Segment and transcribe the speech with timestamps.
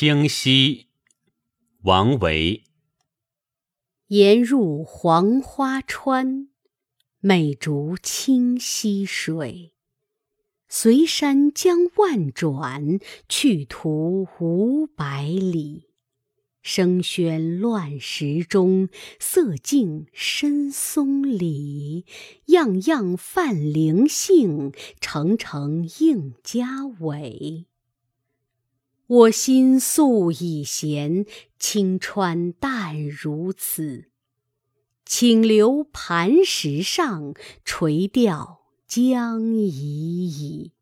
[0.00, 0.86] 清溪，
[1.82, 2.62] 王维。
[4.06, 6.50] 沿入黄花川，
[7.18, 9.72] 美竹清溪水。
[10.68, 15.88] 随山将万转，去途五百里。
[16.62, 22.06] 声喧乱石中，色静深松里。
[22.46, 27.66] 样样泛灵性，澄澄映佳尾。
[29.08, 31.24] 我心素已闲，
[31.58, 34.10] 青川淡如此。
[35.06, 37.32] 请留磐石上，
[37.64, 40.72] 垂钓将已矣。